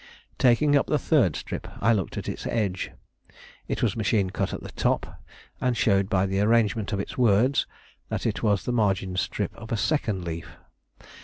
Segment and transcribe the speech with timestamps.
[0.39, 2.89] Taking up the third strip, I looked at its edge;
[3.67, 5.21] it was machine cut at the top,
[5.61, 7.67] and showed by the arrangement of its words
[8.09, 10.57] that it was the margin strip of a second leaf.